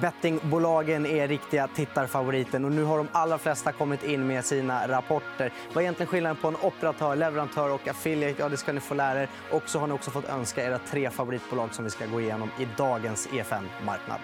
[0.00, 5.52] Bettingbolagen är riktiga tittarfavoriten och nu har de allra flesta kommit in med sina rapporter.
[5.68, 8.42] Vad är egentligen skillnaden på en operatör, leverantör och affiliate?
[8.42, 9.28] Ja, det ska ni få lära er.
[9.50, 12.50] Och så har ni också fått önska era tre favoritbolag som vi ska gå igenom
[12.58, 14.20] i dagens EFN-marknad.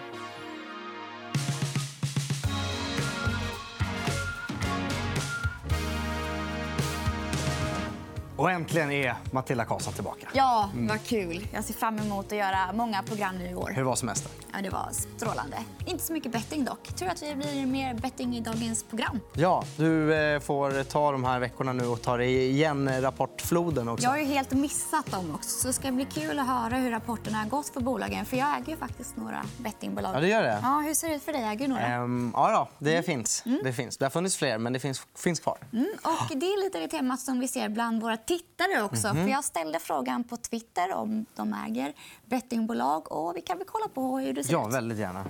[8.45, 10.29] Och äntligen är Matilda Karlsson tillbaka.
[10.33, 11.47] Ja, vad kul.
[11.53, 13.73] Jag ser fram emot att göra många program nu i år.
[13.75, 14.33] Hur var semestern?
[14.53, 15.57] Ja, det var strålande.
[15.87, 16.89] Inte så mycket betting dock.
[16.97, 19.21] Tror att det blir mer betting i dagens program.
[19.35, 24.05] Ja, du eh, får ta de här veckorna nu och ta dig igen rapportfloden också.
[24.05, 25.51] Jag har ju helt missat dem också.
[25.51, 28.25] Så det ska bli kul att höra hur rapporterna har gått för bolagen.
[28.25, 30.17] För jag äger ju faktiskt några bettingbolag.
[30.17, 30.59] Ja, det gör det.
[30.63, 31.43] Ja, hur ser det ut för dig?
[31.43, 31.87] Äger du några?
[31.87, 33.05] Ehm, ja, då, det mm.
[33.05, 33.43] finns.
[33.47, 33.61] Mm.
[33.65, 33.97] Det finns.
[33.97, 35.59] Det har funnits fler, men det finns, finns kvar.
[35.73, 35.89] Mm.
[36.03, 39.09] Och det är lite det temat som vi ser bland våra tittare också.
[39.09, 39.25] Mm.
[39.25, 41.93] För jag ställde frågan på Twitter om de äger
[42.25, 43.13] bettingbolag.
[43.13, 45.25] Och vi kan väl kolla på hur det ser ja, väldigt gärna.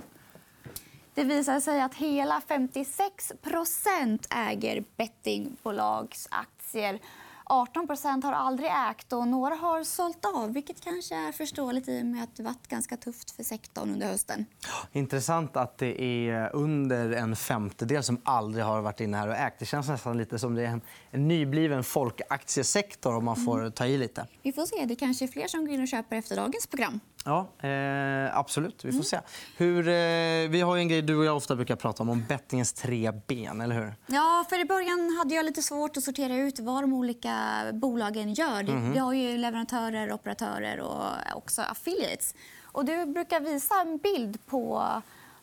[1.13, 6.99] Det visar sig att hela 56% äger bettingbolagsaktier.
[7.45, 10.53] 18% har aldrig ägt och några har sålt av.
[10.53, 14.07] vilket kanske är förståeligt i och med att det varit ganska tufft för sektorn under
[14.07, 14.45] hösten.
[14.91, 19.59] Intressant att det är under en femtedel som aldrig har varit inne här och ägt.
[19.59, 20.81] Det känns nästan lite som det är en
[21.15, 23.71] nybliven folkaktiesektor om man får mm.
[23.71, 24.27] ta i lite.
[24.41, 24.85] Vi får se.
[24.85, 26.99] Det kanske är fler som går in och köper efter dagens program.
[27.25, 28.85] Ja, eh, absolut.
[28.85, 29.03] Vi får mm.
[29.03, 29.19] se.
[29.57, 32.73] Hur, eh, vi har en grej du och jag ofta brukar prata om, om bettingens
[32.73, 33.61] tre ben.
[33.61, 33.93] eller hur?
[34.05, 37.35] Ja, för I början hade jag lite svårt att sortera ut vad de olika
[37.73, 38.59] bolagen gör.
[38.59, 38.91] Mm.
[38.91, 41.05] Vi har ju leverantörer, operatörer och
[41.35, 42.35] också affiliates.
[42.63, 44.91] Och du brukar visa en bild på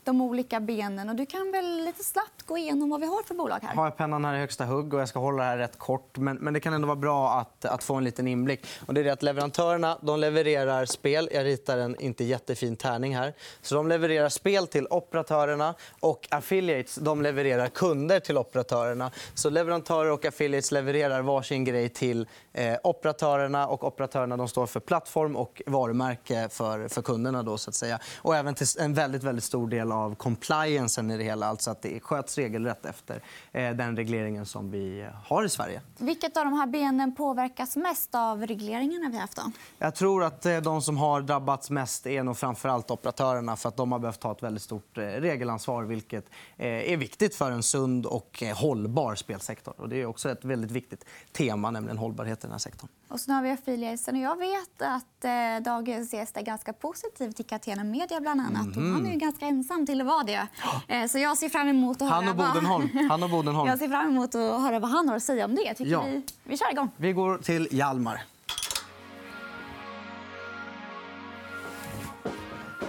[0.04, 1.08] de olika benen.
[1.08, 3.74] Och du kan väl lite snabbt gå igenom vad vi har för bolag här.
[3.74, 6.18] Har jag pennan här i högsta hugg och jag ska hålla det här rätt kort.
[6.18, 8.66] Men, men det kan ändå vara bra att, att få en liten inblick.
[8.86, 11.28] Och det är det att leverantörerna de levererar spel.
[11.32, 13.34] Jag ritar en inte jättefin tärning här.
[13.62, 19.10] Så de levererar spel till operatörerna och affiliates de levererar kunder till operatörerna.
[19.34, 24.80] Så leverantörer och affiliates levererar varsin grej till eh, operatörerna och operatörerna de står för
[24.80, 27.42] plattform och varumärke för, för kunderna.
[27.42, 27.98] Då, så att säga.
[28.16, 31.46] Och även till en väldigt, väldigt stor del av compliancen i det hela.
[31.46, 33.22] Alltså att det sköts regelrätt efter
[33.52, 35.80] eh, den regleringen som vi har i Sverige.
[35.98, 39.36] Vilket av de här benen påverkas mest av regleringarna vi haft?
[39.36, 39.42] Då?
[39.78, 43.56] Jag tror att eh, de som har drabbats mest är nog framförallt operatörerna.
[43.56, 46.24] för att De har behövt ta ett väldigt stort eh, regelansvar vilket
[46.56, 49.74] är viktigt för en sund och hållbar spelsektor.
[49.76, 52.88] Och det är också ett väldigt viktigt tema, nämligen hållbarhet i den här sektorn.
[53.12, 54.20] Och så har vi affiliatesen.
[54.20, 58.20] Jag vet att eh, dagens gäst är ganska positiv till Catena Media.
[58.20, 58.76] Bland annat.
[58.76, 58.94] Mm.
[58.94, 60.46] han är ju ganska ensam till att vara det.
[60.88, 62.14] Eh, så jag ser fram emot att höra...
[62.14, 62.88] Han och Bodenholm.
[63.10, 63.68] Han och Bodenholm.
[63.70, 65.74] jag ser fram emot att höra vad han har att säga om det.
[65.74, 66.02] Tycker ja.
[66.02, 66.22] vi...
[66.44, 66.90] vi kör igång.
[66.96, 68.22] Vi går till Hjalmar.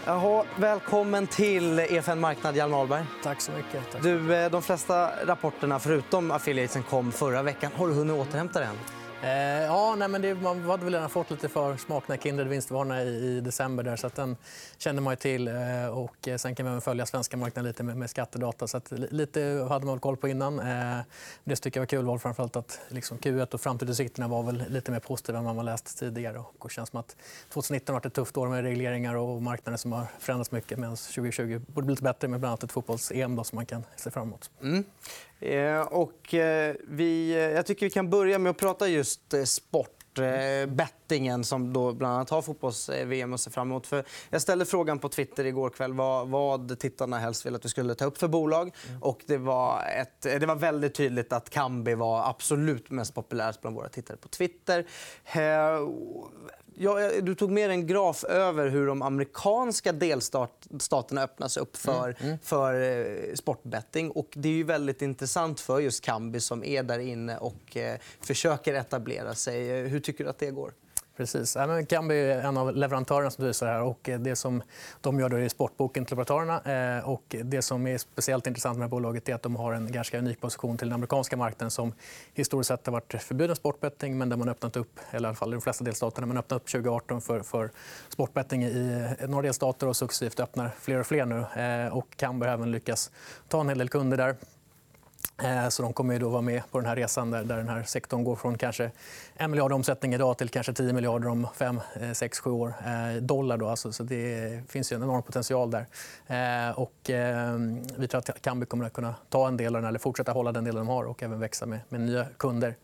[0.06, 3.06] Jaha, välkommen till EFN Marknad, Hjalmar Ahlberg.
[3.24, 3.92] Tack så mycket.
[3.92, 4.04] Tack.
[4.04, 7.72] Du, eh, de flesta rapporterna, förutom affiliatesen, kom förra veckan.
[7.76, 9.03] Har du hunnit återhämta dig än?
[9.24, 12.48] Eh, ja, nej, men det, man hade väl redan fått lite för smak när Kindred
[12.48, 13.84] vinstvarnade i, i december.
[13.84, 14.38] Där, så att den
[14.78, 15.48] kände man ju till.
[15.48, 18.68] Eh, och eh, sen kan man följa svenska marknaden lite med, med skattedata.
[18.68, 20.60] Så att, lite hade man koll på innan.
[20.60, 20.98] Eh,
[21.44, 24.92] det tycker jag var kul var framförallt att liksom, Q1 och framtidsutsikterna var väl lite
[24.92, 26.38] mer positiva än vad man läst tidigare.
[26.40, 27.16] Och det känns som att
[27.50, 30.80] 2019 har varit ett tufft år med regleringar och marknader som har förändrats mycket.
[30.80, 34.12] Medan 2020 borde bli lite bättre med bland annat ett fotbolls-EM som man kan se
[34.12, 34.52] fram emot.
[34.62, 34.84] Mm.
[35.44, 40.00] Eh, och, eh, vi, eh, jag tycker vi kan börja med att prata just sport
[40.68, 43.88] bettingen som då bland annat har fotbolls-VM att se fram emot.
[43.88, 47.70] För jag ställde frågan på Twitter igår kväll vad, vad tittarna helst ville att vi
[47.70, 48.72] skulle ta upp för bolag.
[48.90, 49.04] Mm.
[49.04, 53.76] Och det, var ett, det var väldigt tydligt att Kambi var absolut mest populärast bland
[53.76, 54.86] våra tittare på Twitter.
[56.76, 62.16] Ja, du tog med en graf över hur de amerikanska delstaterna öppnas upp för, mm.
[62.22, 62.38] Mm.
[62.44, 64.12] för eh, sportbetting.
[64.12, 68.00] Och det är ju väldigt intressant för just Kambi som är där inne och eh,
[68.22, 69.88] försöker etablera sig.
[69.88, 70.74] Hur tycker du att det går?
[71.18, 71.58] Precis.
[71.90, 73.32] Kambi är en av leverantörerna.
[73.32, 73.82] som du visar här.
[73.82, 74.64] Och eh, det som
[75.02, 76.98] de gör då är sportboken till operatörerna.
[76.98, 80.20] Eh, och det som är speciellt intressant med bolaget är att de har en ganska
[80.20, 81.94] unik position till den amerikanska marknaden som
[82.34, 85.50] historiskt sett har varit förbjuden sportbetting men där man öppnat upp, eller i alla fall
[85.50, 87.72] i de flesta delstaterna, man öppnat upp 2018 för, för
[88.10, 91.62] sportbetting i några delstater och successivt öppnar fler och fler nu.
[91.62, 93.12] Eh, och Kambi har även lyckats
[93.48, 94.36] ta en hel del kunder där.
[95.42, 97.84] Eh, så de kommer ju då vara med på den här resan där, den här
[97.84, 98.92] sektorn går från kanske
[99.36, 101.80] 1 miljard omsättning idag till kanske 10 miljarder om 5,
[102.14, 102.74] 6, 7 år.
[102.86, 103.58] Eh, dollar.
[103.58, 105.86] Då, alltså, så det finns ju en enorm potential där.
[106.28, 106.94] Eh, och,
[107.96, 110.52] vi tror att Kambi kommer att kunna ta en del av den, eller fortsätta hålla
[110.52, 112.76] den delen de har och även växa med, med nya kunder.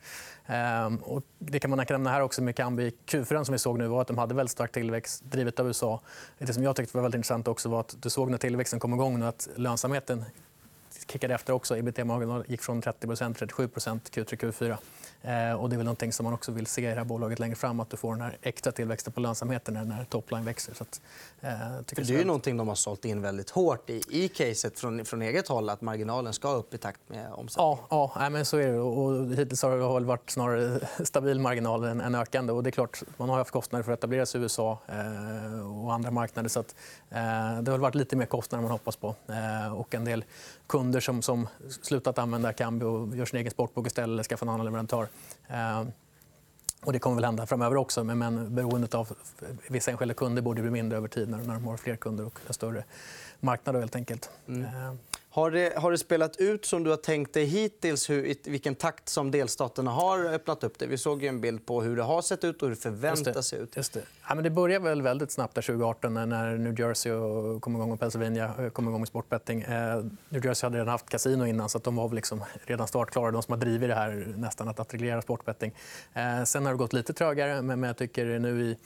[1.02, 2.94] Och det kan man nämna här också med Kambi.
[3.06, 6.02] Q4 som vi såg nu var att de hade väldigt stark tillväxt drivet av USA.
[6.38, 8.94] Det som jag tyckte var väldigt intressant också var att du såg när tillväxten kom
[8.94, 10.26] igång att lönsamheten
[11.12, 11.78] kickade efter också.
[11.78, 14.78] Ebitda-marginalen gick från 30 till 37 Q3 Q4.
[15.22, 17.40] Eh, och det är väl någonting som man också vill se i det här bolaget
[17.40, 17.80] längre fram.
[17.80, 20.74] Att du får den här extra tillväxten på lönsamheten när, topline växer.
[20.74, 21.02] Så att,
[21.42, 21.50] eh,
[21.96, 25.22] det är ju någonting de har sålt in väldigt hårt i, i caset från, från
[25.22, 25.70] eget håll.
[25.70, 27.78] Att marginalen ska upp i takt med omsättningen.
[27.90, 28.80] Ja, ja men så är det.
[28.80, 32.54] Och hittills har det varit snarare stabil marginal än, än ökande.
[32.54, 35.84] Och det är klart, man har haft kostnader för att etablera sig i USA eh,
[35.84, 36.50] och andra marknader.
[36.50, 36.76] Så att,
[37.10, 39.16] eh, det har varit lite mer kostnader än man hoppas på.
[39.28, 40.24] Eh, och en del
[40.70, 41.48] kunder som, som
[41.82, 45.08] slutat använda Kambi och gör sin egen sportbok istället eller skaffar en annan leverantör.
[45.48, 45.84] Eh,
[46.82, 48.04] och det kommer väl hända framöver också.
[48.04, 49.10] Men, men beroendet av
[49.68, 52.40] vissa enskilda kunder borde bli mindre över tid när, när de har fler kunder och
[52.48, 52.84] en större
[53.40, 53.76] marknad.
[53.76, 54.30] Helt enkelt.
[54.48, 54.98] Mm.
[55.40, 58.76] Har det, har det spelat ut som du har tänkt dig hittills hur, i vilken
[58.76, 60.88] takt som delstaterna har öppnat upp det?
[60.88, 63.56] Vi såg en bild på hur det har sett ut och hur det förväntas se
[63.56, 63.76] ut.
[63.76, 64.02] Just det.
[64.28, 67.12] Ja, men det började väl väldigt snabbt 2018 när New Jersey
[67.60, 69.62] kom igång med Pennsylvania eh, kom igång med sportbetting.
[69.62, 73.32] Eh, New Jersey hade redan haft kasino innan så de var liksom redan startklara.
[73.32, 75.74] De som har drivit det här nästan att, att reglera sportbetting.
[76.14, 78.78] Eh, sen har det gått lite trögare, men jag tycker nu i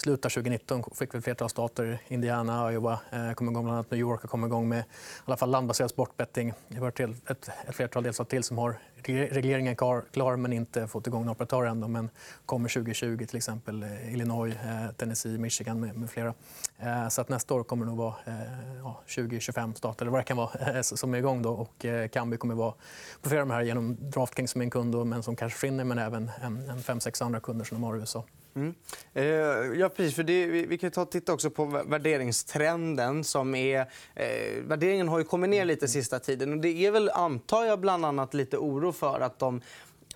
[0.00, 4.00] slutet av 2019 fick vi flertal stater, Indiana, Iowa, eh, kom igång bland annat New
[4.00, 4.84] York har kommit igång med i
[5.24, 6.52] alla fall landbaserad sportbetting.
[6.68, 10.86] Det har varit ett, ett flertal delstater till som har regleringen klar, klar men inte
[10.86, 11.92] fått igång några operatörer än.
[11.92, 12.10] Men
[12.46, 16.34] kommer 2020, till exempel eh, Illinois, eh, Tennessee, Michigan med, med flera.
[16.78, 18.14] Eh, så att nästa år kommer det nog vara
[18.82, 21.42] ja, 20-25 stater eller vad det kan vara, som är igång.
[21.42, 21.50] Då.
[21.50, 22.74] Och Kambi kommer vara
[23.22, 25.54] på flera av de här genom Draftkings som är en kund, då, men som kanske
[25.54, 28.24] försvinner men även en, en fem, sex andra kunder som de har i USA.
[28.54, 28.74] Mm.
[29.14, 29.24] Eh,
[29.80, 30.14] ja, precis.
[30.14, 33.24] För det, vi, vi kan ta titta också på värderingstrenden.
[33.24, 33.80] Som är,
[34.14, 36.52] eh, värderingen har ju kommit ner lite sista tiden.
[36.52, 39.60] Och det är väl, antar jag, bland annat lite oro för att de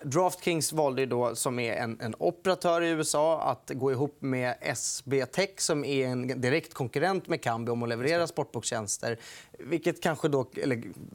[0.01, 5.25] Draftkings valde då, som är en, en, operatör i USA att gå ihop med SB
[5.25, 9.17] Tech som är en direkt konkurrent med Kambi om att leverera sportboktjänster.
[9.59, 10.47] Vilket kanske då,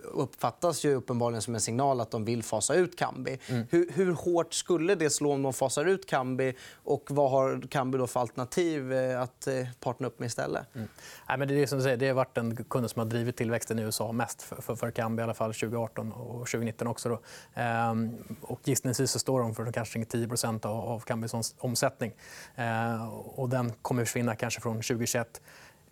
[0.02, 3.38] uppfattas ju uppenbarligen som en signal att de vill fasa ut Kambi.
[3.46, 3.66] Mm.
[3.70, 6.54] Hur, hur, hårt skulle det slå om de fasar ut Kambi?
[6.74, 10.74] Och vad har Kambi då för alternativ eh, att eh, partnera upp med istället?
[10.74, 10.88] Mm.
[11.28, 13.36] Nej, men det, är som du säger, det har varit en kund som har drivit
[13.36, 17.08] tillväxten i USA mest för, för, för Kambi, i alla fall 2018 och 2019 också.
[17.08, 17.20] Då.
[17.54, 22.12] Ehm, och gissningsvis så står de för kanske 10 av, av Kambis omsättning.
[22.54, 25.40] Eh, och den kommer att försvinna kanske från 2021.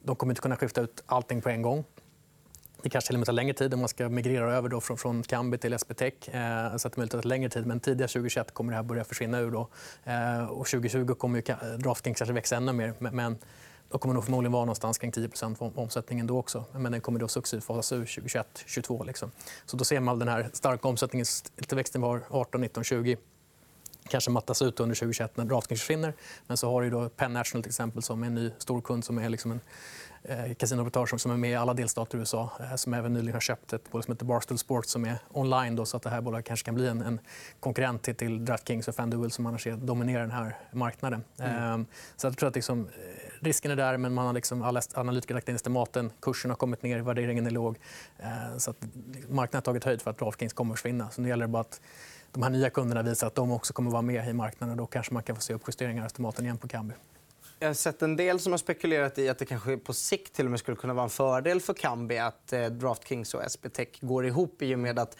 [0.03, 1.85] De kommer inte kunna skifta ut allting på en gång.
[2.83, 4.99] Det kanske till och med tar längre tid om man ska migrera över då från,
[4.99, 6.29] från Kambi till SBTech.
[6.29, 7.67] Eh, så att det möjligt längre tid.
[7.67, 9.51] Men tidigast 2021 kommer det här börja försvinna ur.
[9.51, 9.69] Då.
[10.05, 12.95] Eh, och 2020 kommer ju Drafting kanske växa ännu mer.
[12.99, 13.39] Men
[13.91, 16.65] då kommer det förmodligen vara någonstans kring 10% av omsättningen då också.
[16.73, 19.05] Men den kommer då successivt fasas ur 2021, 2022.
[19.05, 19.31] Liksom.
[19.67, 23.17] Så då ser man den här starka omsättningstillväxten var 18, 19, 20
[24.09, 26.15] kanske mattas ut under 2021 när Draftkings försvinner.
[26.47, 29.05] Men så har du då Penn National till exempel, som är en ny stor kund
[29.05, 29.61] som är liksom en
[30.23, 33.41] eh, kasinooperatör som är med i alla delstater i USA eh, som även nyligen har
[33.41, 35.77] köpt ett bolag som heter Barstool Sports som är online.
[35.77, 37.21] Då, så att det här bolaget kanske kan bli en, en
[37.61, 41.25] konkurrent till, till DraftKings och FanDuel som annars dominerar den här marknaden.
[41.39, 41.81] Mm.
[41.81, 41.87] Eh,
[42.17, 45.35] så jag tror att liksom, eh, risken är där, men man har liksom, alla analytiker
[45.35, 46.13] lagt in estimaten.
[46.21, 47.79] Kursen har kommit ner, värderingen är låg.
[48.19, 48.77] Eh, så att
[49.29, 51.11] marknaden har tagit höjd för att DraftKings kommer att försvinna.
[51.11, 51.81] Så nu gäller det bara att
[52.33, 54.77] de här nya kunderna visar att de också kommer att vara med i marknaden.
[54.77, 56.95] Då kanske man kan få se uppjusteringar av estimaten igen på Kambi.
[57.61, 60.45] Jag har sett en del som har spekulerat i att det kanske på sikt till
[60.45, 64.27] och med skulle kunna vara en fördel för Kambi att eh, Draftkings och SBTech går
[64.27, 65.17] ihop i och med att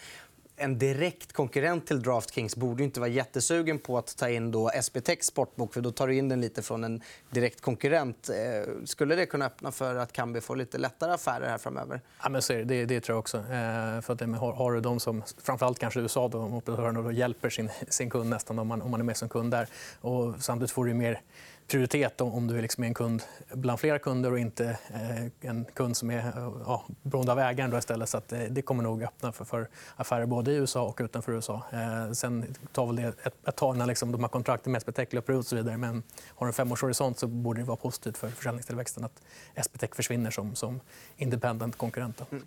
[0.55, 5.27] en direkt konkurrent till Draftkings borde inte vara jättesugen på att ta in då SBTechs
[5.27, 5.73] sportbok.
[5.73, 8.29] för Då tar du in den lite från en direkt konkurrent.
[8.29, 12.01] Eh, skulle det kunna öppna för att Kambi får lite lättare affärer här framöver?
[12.23, 12.63] Ja, men så det.
[12.63, 12.85] det.
[12.85, 13.37] det tror jag också.
[13.37, 17.69] Eh, för att har, du de som, framförallt kanske USA, då, operatörerna då hjälper sin,
[17.89, 19.67] sin kund nästan om man, om man är med som kund där.
[20.01, 21.21] Och samtidigt får du mer
[21.69, 23.23] prioritet om du är liksom en kund
[23.53, 26.33] bland flera kunder och inte eh, en kund som är
[26.65, 27.69] ja, beroende av ägaren.
[27.71, 28.09] Då istället.
[28.09, 31.31] Så att eh, det kommer nog öppna för, för affärer både i USA och utanför
[31.31, 31.63] USA.
[31.71, 35.13] Eh, sen tar väl det ett, ett tag när liksom de här kontrakten med SBTech
[35.13, 35.39] löper ut.
[35.39, 35.77] Och så vidare.
[35.77, 39.21] Men har du en femårshorisont så borde det vara positivt för försäljningstillväxten att
[39.55, 40.79] SBTech försvinner som, som
[41.17, 42.21] independent konkurrent.
[42.31, 42.43] Mm.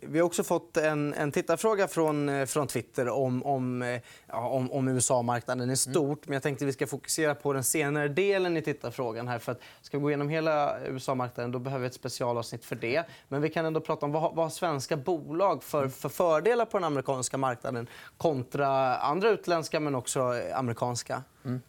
[0.00, 4.48] Vi har också fått en, en tittarfråga från, eh, från Twitter om, om, eh, ja,
[4.48, 5.76] om, om USA-marknaden i mm.
[5.76, 6.26] stort.
[6.26, 9.28] Men jag tänkte att vi ska fokusera på den senare delen i tittarfrågan.
[9.28, 12.76] Här, för att ska vi gå igenom hela USA-marknaden då behöver vi ett specialavsnitt för
[12.76, 13.04] det.
[13.28, 15.90] Men vi kan ändå prata om vad, vad svenska bolag för, mm.
[15.90, 21.22] för fördelar på den amerikanska marknaden kontra andra utländska men också amerikanska.
[21.44, 21.60] Mm.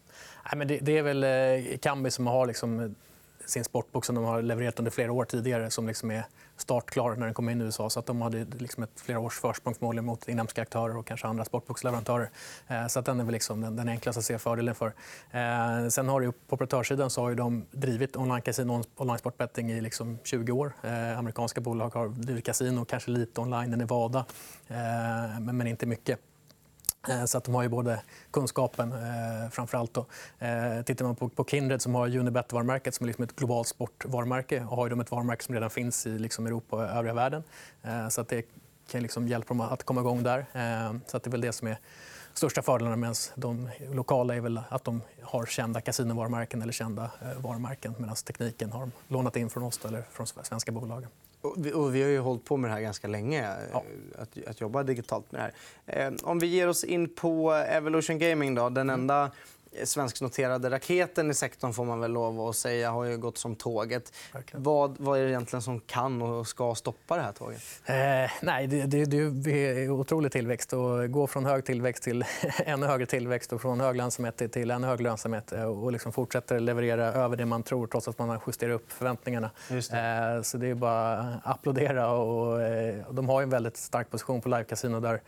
[0.45, 2.95] Nej, men det, det, är väl eh, Kambi som har liksom
[3.47, 6.23] sin sportbok som de har levererat under flera år tidigare som liksom är
[6.57, 7.89] startklar när den kommer in i USA.
[7.89, 11.45] Så att de hade liksom ett flera års försprång mot inhemska aktörer och kanske andra
[11.45, 12.29] sportboksleverantörer.
[12.67, 14.93] Eh, så att den är väl liksom den, den enklaste att se fördelen för.
[15.31, 20.19] Eh, sen har du, på operatörssidan så har de drivit online-casino och online-sportbetting i liksom
[20.23, 20.73] 20 år.
[20.83, 24.25] Eh, amerikanska bolag har drivit kasino, kanske lite online i Nevada,
[25.39, 26.19] men inte mycket.
[27.09, 29.93] Eh, så att de har ju både kunskapen, eh, framför allt.
[29.93, 30.05] Då.
[30.39, 34.65] Eh, tittar man på, på Kindred, som har Unibet-varumärket som är liksom ett globalt sportvarumärke
[34.69, 37.43] och har de ett varumärke som redan finns i liksom Europa och övriga världen.
[37.83, 38.45] Eh, så att det
[38.91, 40.39] kan liksom hjälpa dem att komma igång där.
[40.53, 41.77] Eh, så att det är väl det som är
[42.33, 42.95] största fördelarna.
[42.95, 48.15] Medan de lokala är väl att de har kända kasinovarumärken eller kända eh, varumärken medan
[48.15, 51.09] tekniken har de lånat in från oss eller från svenska bolagen.
[51.41, 51.55] Och
[51.95, 53.83] vi, har ju hållit på med det här ganska länge, ja.
[54.17, 55.51] att, att jobba digitalt med det
[55.93, 56.07] här.
[56.07, 58.99] Eh, om vi ger oss in på Evolution Gaming, då, den mm.
[58.99, 59.31] enda
[59.83, 64.13] svensknoterade raketen i sektorn får man väl lov att säga har ju gått som tåget.
[64.51, 67.61] Vad, vad är det egentligen som kan och ska stoppa det här tåget?
[67.85, 70.73] Eh, nej, det, det, det är otrolig tillväxt.
[70.73, 72.25] att gå från hög tillväxt till
[72.57, 76.59] ännu högre tillväxt och från hög lönsamhet till, ännu högre lönsamhet eh, och liksom fortsätter
[76.59, 79.49] leverera över det man tror trots att man har justerat upp förväntningarna.
[79.69, 80.33] Just det.
[80.35, 82.11] Eh, så det är bara att applådera.
[82.11, 85.21] Och, eh, de har en väldigt stark position på live-casino där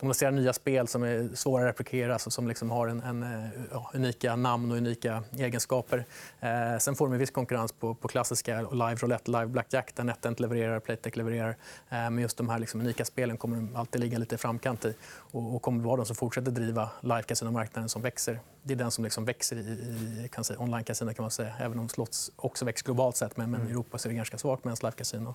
[0.00, 3.22] de lanserar nya spel som är svåra att replikera och som liksom har en, en,
[3.22, 6.04] eh, ja, unika namn och unika egenskaper.
[6.40, 10.40] Eh, sen får de viss konkurrens på, på klassiska live roulette, live blackjack där NetEnt
[10.40, 11.50] levererar, Playtech levererar.
[11.50, 11.56] Eh,
[11.88, 14.94] men just de här liksom unika spelen kommer de alltid ligga lite i framkant i
[15.16, 18.40] och, och kommer vara de som fortsätter driva live-casinomarknaden som växer.
[18.62, 21.54] Det är den som liksom växer i, i online-casino kan man säga.
[21.60, 23.36] Även om slots också växer globalt sett.
[23.36, 23.72] Men, men i mm.
[23.72, 25.34] Europa så är det ganska svagt medan live-casino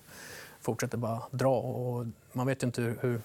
[0.60, 1.58] fortsätter bara dra.
[1.60, 3.20] Och man vet inte hur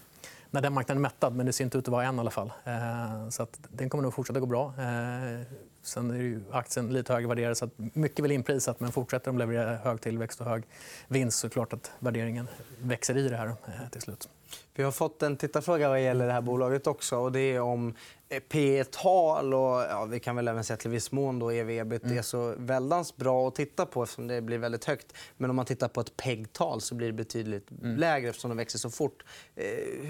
[0.55, 2.31] när den marknaden är mättad, men det ser inte ut att vara än i alla
[2.31, 2.51] fall.
[2.63, 4.73] Eh, så att den kommer nog fortsätta gå bra.
[4.77, 5.41] Eh,
[5.81, 8.79] sen är ju aktien lite högre värderad, så att mycket väl inprisat.
[8.79, 10.63] Men fortsätter de leverera hög tillväxt och hög
[11.07, 12.47] vinst så är det klart att värderingen
[12.81, 14.29] växer i det här eh, till slut.
[14.73, 17.17] Vi har fått en tittarfråga vad gäller det här bolaget också.
[17.17, 17.93] Och det är om
[18.49, 22.17] P tal och ja, vi kan väl även säga till viss mån då EV-ebit mm.
[22.17, 25.13] är så väldans bra att titta på eftersom det blir väldigt högt.
[25.37, 27.97] Men om man tittar på ett PEG-tal så blir det betydligt mm.
[27.97, 29.23] lägre eftersom de växer så fort.
[29.55, 29.65] Eh,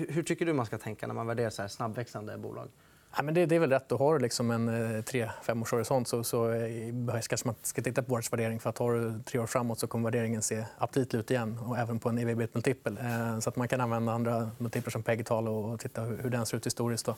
[0.09, 2.69] hur tycker du man ska tänka när man värderar så här snabbväxande bolag?
[3.17, 3.91] Ja, men det, det är väl rätt.
[3.91, 8.15] Har du liksom en eh, tre, femårshorisont så, så eh, kanske man ska titta på
[8.15, 8.59] börsvärdering.
[8.59, 11.59] För att har du tre år framåt så kommer värderingen se aptitlig ut igen.
[11.59, 12.97] Och även på en EBIT-multipel.
[12.97, 16.57] Eh, så att man kan använda andra multiplar som PEG-tal och titta hur, den ser
[16.57, 17.05] ut historiskt.
[17.05, 17.11] Då.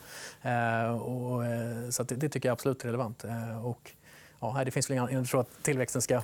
[0.94, 1.42] Och,
[1.90, 3.24] så det, det, tycker jag absolut är relevant.
[3.64, 3.92] Och,
[4.40, 6.22] ja, det finns väl jag tror att tillväxten ska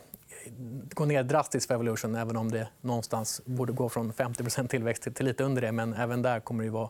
[0.95, 5.15] gå ner drastiskt för Evolution även om det någonstans borde gå från 50% tillväxt till,
[5.15, 5.73] till lite under det.
[5.73, 6.89] Men även där kommer det vara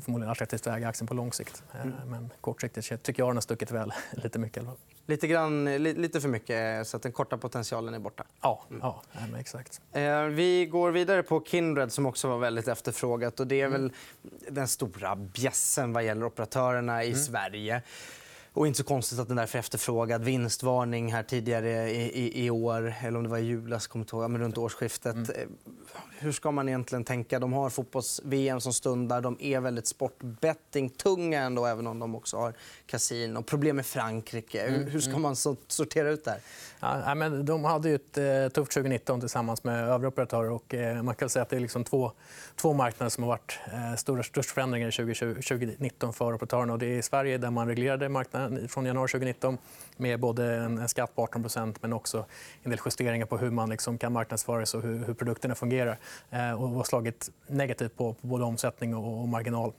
[0.00, 1.62] förmodligen attraktivt att äga aktien på lång sikt.
[1.74, 1.94] Eh, mm.
[2.06, 4.64] Men kortsiktigt tycker jag den har stuckit väl lite mycket.
[5.06, 8.24] Lite, grann, lite för mycket, så att den korta potentialen är borta.
[8.40, 8.80] Ja, mm.
[8.82, 9.02] ja
[9.38, 9.80] exakt.
[9.92, 13.40] Eh, vi går vidare på Kindred, som också var väldigt efterfrågat.
[13.40, 13.82] Och det är mm.
[13.82, 13.92] väl
[14.48, 17.18] den stora bjässen vad gäller operatörerna i mm.
[17.18, 17.82] Sverige.
[18.58, 20.24] Och inte så konstigt att den därför efterfrågad.
[20.24, 24.30] Vinstvarning här tidigare i, i, i år, eller om det var i julas, kommer ihåg,
[24.30, 25.14] men runt årsskiftet.
[25.14, 25.30] Mm.
[25.30, 25.46] Eh,
[26.18, 27.38] hur ska man egentligen tänka?
[27.38, 29.20] De har fotbolls-VM som stundar.
[29.20, 32.54] De är väldigt sportbetting-tunga ändå, även om de också har
[32.86, 33.42] kasino.
[33.42, 34.62] Problem med Frankrike.
[34.62, 34.86] Mm.
[34.86, 35.22] Hur ska mm.
[35.22, 35.36] man
[35.68, 36.40] sortera ut det här?
[37.06, 40.50] Ja, men de hade ju ett eh, tufft 2019 tillsammans med övriga operatörer.
[40.50, 42.12] Och, eh, man kan säga att det är liksom två,
[42.56, 43.58] två marknader som har varit
[44.00, 46.72] stora, störst förändringar 2020, 2019 för operatörerna.
[46.72, 49.58] Och det är i Sverige där man reglerade marknaden från januari 2019
[49.96, 52.24] med både en skatt på 18% men också
[52.62, 55.98] en del justeringar på hur man liksom kan marknadsföra sig och hur, hur produkterna fungerar.
[56.30, 59.72] Eh, och har slagit negativt på, på både omsättning och, och marginal.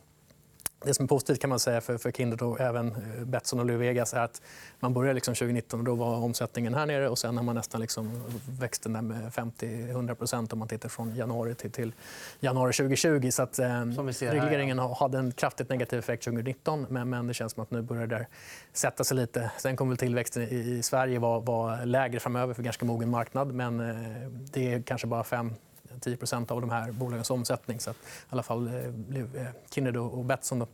[0.86, 3.82] Det som är positivt kan man säga för, för Kindred och även eh, Betsson och
[3.82, 4.42] Vegas är att
[4.80, 7.82] man började liksom 2019 och då var omsättningen här nere och sen har man nästan
[7.82, 8.24] liksom
[8.60, 11.94] växt den med 50-100% om man tittar från januari till, till
[12.40, 13.30] januari 2020.
[13.32, 13.86] Så att, eh,
[14.20, 14.98] regleringen här, ja.
[15.00, 18.28] hade en kraftigt negativ effekt 2019 men, men det känns som att nu börjar det
[18.74, 19.52] sätta sig lite.
[19.58, 23.80] Sen kommer tillväxten i, i Sverige vara var lägre framöver för ganska mogen marknad men
[23.80, 23.96] eh,
[24.30, 25.54] det är kanske bara 5
[26.00, 27.80] 10% av de här bolagens omsättning.
[27.80, 30.60] Så att, I alla fall eh, eh Kindred och Betsson.
[30.60, 30.68] Då.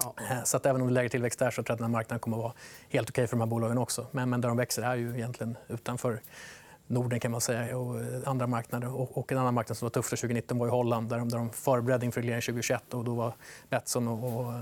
[0.00, 0.14] Ja.
[0.30, 1.84] Eh, så att även om det är lägre tillväxt där så tror jag att den
[1.84, 2.52] här marknaden kommer att vara
[2.88, 4.06] helt okej okay för de här bolagen också.
[4.10, 6.20] Men, men där de växer är ju egentligen utanför
[6.86, 9.18] Norden kan man säga, och andra marknader.
[9.18, 11.50] Och, en annan marknad som var tuff 2019 var i Holland där de, där de
[11.50, 12.94] förberedde inför regleringen 2021.
[12.94, 13.34] Och då var
[13.68, 14.52] Betsson och, och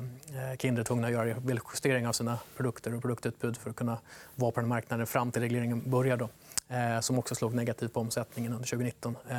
[0.58, 1.36] Kindred tvungna att göra
[1.72, 3.98] justeringar av sina produkter och produktutbud för att kunna
[4.34, 6.28] vara på den marknaden fram till regleringen började.
[6.72, 9.16] Eh, som också slog negativt på omsättningen under 2019.
[9.28, 9.36] Eh,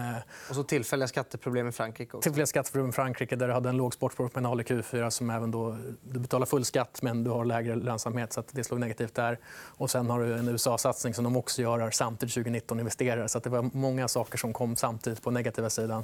[0.49, 2.17] och så tillfälliga skatteproblem i Frankrike.
[2.17, 2.21] Också.
[2.21, 5.77] Tillfälliga skatteproblem i Frankrike där du hade en låg sportproportional i Q4 som även då,
[6.01, 8.33] du betalar full skatt men du har lägre lönsamhet.
[8.33, 9.39] så det slog negativt där.
[9.77, 13.27] Och sen har du en USA-satsning som de också gör samtidigt 2019 investerar.
[13.27, 16.03] Så det var många saker som kom samtidigt på negativa sidan.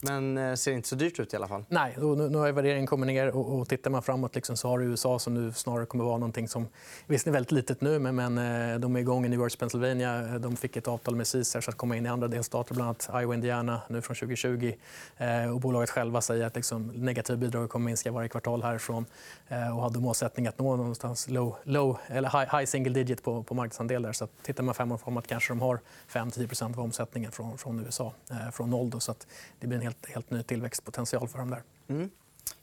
[0.00, 1.64] Men det ser inte så dyrt ut i alla fall.
[1.68, 3.36] Nej, nu, har värderingen kommit ner.
[3.36, 6.18] Och, och tittar man framåt liksom, så har du USA som nu snarare kommer vara
[6.18, 6.68] någonting som
[7.06, 10.38] visst är väldigt litet nu, men, men eh, de är igång i New York, Pennsylvania.
[10.38, 13.08] De fick ett avtal med Caesars för att komma in i andra delstater, bland annat
[13.22, 14.72] Iowa och Indiana nu från 2020.
[15.16, 19.06] Eh, och bolaget själva säger att liksom, negativa bidrag kommer minska varje kvartal härifrån
[19.48, 23.42] eh, och hade målsättning att nå någonstans low, low, eller high, high single digit på,
[23.42, 24.12] på marknadsandelar.
[24.12, 27.80] Så att tittar man fem år framåt kanske de har 5-10% av omsättningen från, från
[27.80, 28.12] USA,
[28.52, 28.90] från noll.
[28.90, 29.26] Då, så att
[29.60, 31.62] det blir en helt, helt ny tillväxt tillväxtpotential för dem där.
[31.88, 32.10] Mm.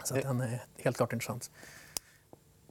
[0.04, 1.52] Så den är helt klart intressant.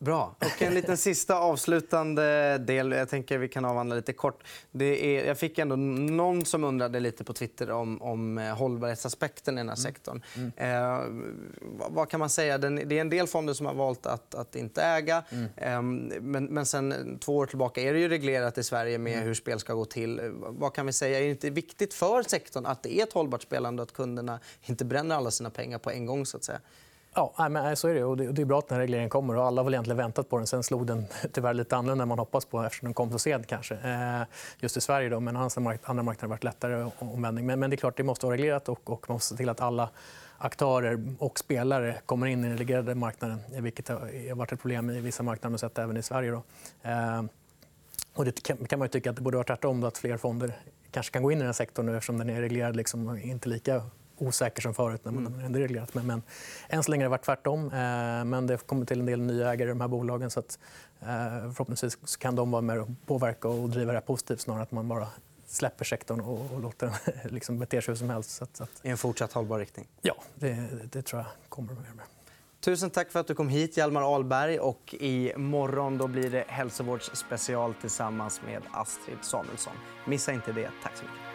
[0.03, 0.35] Bra.
[0.39, 2.93] Och en liten sista avslutande del.
[2.93, 4.45] Jag tänker vi kan avhandla lite kort.
[4.71, 9.55] Det är, jag fick ändå någon som undrade lite på Twitter om, om eh, hållbarhetsaspekten
[9.55, 9.83] i den här mm.
[9.83, 10.23] sektorn.
[10.37, 10.53] Mm.
[10.57, 11.01] Eh,
[11.89, 12.59] vad kan man säga?
[12.59, 15.25] det är en del fonder som har valt att, att inte äga.
[15.31, 15.49] Mm.
[15.57, 15.83] Eh,
[16.21, 19.25] men, men sen två år tillbaka är det ju reglerat i Sverige med mm.
[19.25, 20.21] hur spel ska gå till.
[20.35, 21.19] Vad kan vi säga?
[21.19, 24.41] Är det inte viktigt för sektorn att det är ett hållbart spelande och att kunderna
[24.63, 26.27] inte bränner alla sina pengar på en gång?
[26.27, 26.61] Så att säga?
[27.15, 28.05] Ja, men så är det.
[28.05, 29.37] Och det är bra att den här regleringen kommer.
[29.37, 30.47] Och alla har väl egentligen väntat på den.
[30.47, 33.47] Sen slog den tyvärr lite annorlunda än man hoppats på eftersom den kom så sent.
[33.47, 33.75] Kanske.
[33.75, 34.23] Eh,
[34.59, 35.09] just i Sverige.
[35.09, 35.21] Då.
[35.21, 37.47] Men andra marknader har varit lättare omvändning.
[37.47, 39.89] Men, det är klart, det måste vara reglerat och, man måste se till att alla
[40.39, 43.39] aktörer och spelare kommer in i den reglerade marknaden.
[43.59, 46.31] Vilket har varit ett problem i vissa marknader, men sett även i Sverige.
[46.31, 46.43] Då.
[46.83, 47.23] Eh,
[48.15, 49.85] och det kan man tycka att det borde vara tvärtom.
[49.85, 50.53] Att fler fonder
[50.91, 53.49] kanske kan gå in i den här sektorn nu eftersom den är reglerad liksom, inte
[53.49, 53.83] lika
[54.19, 55.57] osäker som förut när man mm.
[55.57, 55.95] reglerat.
[55.95, 56.23] Men, men
[56.69, 57.67] än så länge har det varit tvärtom.
[57.67, 60.31] Eh, men det kommer till en del nya ägare i de här bolagen.
[60.31, 60.59] Så att,
[61.01, 61.07] eh,
[61.53, 64.73] förhoppningsvis kan de vara med och påverka och driva det här positivt snarare än att
[64.73, 65.09] man bara
[65.47, 68.31] släpper sektorn och, och låter den liksom bete sig hur som helst.
[68.31, 68.81] Så att, så att...
[68.83, 69.89] I en fortsatt hållbar riktning?
[70.03, 72.05] Ja, det, det tror jag kommer mer med.
[72.61, 74.61] Tusen tack för att du kom hit, Hjalmar Ahlberg.
[74.61, 79.73] Och I morgon då blir det hälsovårdsspecial tillsammans med Astrid Samuelsson.
[80.07, 80.71] Missa inte det.
[80.83, 81.32] Tack så mycket.